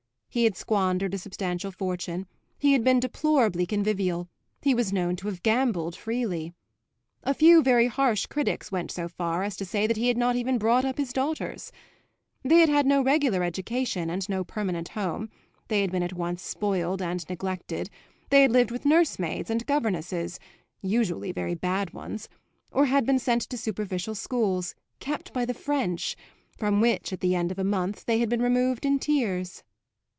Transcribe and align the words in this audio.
He 0.33 0.45
had 0.45 0.55
squandered 0.55 1.13
a 1.13 1.17
substantial 1.17 1.71
fortune, 1.71 2.25
he 2.57 2.71
had 2.71 2.85
been 2.85 3.01
deplorably 3.01 3.65
convivial, 3.65 4.29
he 4.61 4.73
was 4.73 4.93
known 4.93 5.17
to 5.17 5.27
have 5.27 5.43
gambled 5.43 5.93
freely. 5.93 6.53
A 7.23 7.33
few 7.33 7.61
very 7.61 7.87
harsh 7.87 8.27
critics 8.27 8.71
went 8.71 8.91
so 8.91 9.09
far 9.09 9.43
as 9.43 9.57
to 9.57 9.65
say 9.65 9.87
that 9.87 9.97
he 9.97 10.07
had 10.07 10.15
not 10.15 10.37
even 10.37 10.57
brought 10.57 10.85
up 10.85 10.97
his 10.97 11.11
daughters. 11.11 11.69
They 12.43 12.61
had 12.61 12.69
had 12.69 12.85
no 12.85 13.01
regular 13.03 13.43
education 13.43 14.09
and 14.09 14.29
no 14.29 14.45
permanent 14.45 14.87
home; 14.87 15.29
they 15.67 15.81
had 15.81 15.91
been 15.91 16.01
at 16.01 16.13
once 16.13 16.41
spoiled 16.41 17.01
and 17.01 17.27
neglected; 17.29 17.89
they 18.29 18.41
had 18.43 18.51
lived 18.53 18.71
with 18.71 18.85
nursemaids 18.85 19.49
and 19.49 19.65
governesses 19.65 20.39
(usually 20.81 21.33
very 21.33 21.55
bad 21.55 21.91
ones) 21.91 22.29
or 22.71 22.85
had 22.85 23.05
been 23.05 23.19
sent 23.19 23.41
to 23.49 23.57
superficial 23.57 24.15
schools, 24.15 24.75
kept 25.01 25.33
by 25.33 25.43
the 25.43 25.53
French, 25.53 26.15
from 26.57 26.79
which, 26.79 27.11
at 27.11 27.19
the 27.19 27.35
end 27.35 27.51
of 27.51 27.59
a 27.59 27.65
month, 27.65 28.05
they 28.05 28.19
had 28.19 28.29
been 28.29 28.41
removed 28.41 28.85
in 28.85 28.97
tears. 28.97 29.63